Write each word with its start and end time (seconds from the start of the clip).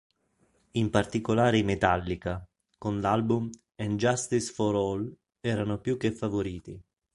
In 0.71 0.89
particolare 0.89 1.59
i 1.59 1.63
Metallica, 1.63 2.43
con 2.79 3.01
l'album 3.01 3.51
"...And 3.75 3.99
Justice 3.99 4.51
for 4.51 4.73
All" 4.73 5.15
erano 5.41 5.77
più 5.79 5.95
che 5.97 6.11
favoriti. 6.11 6.81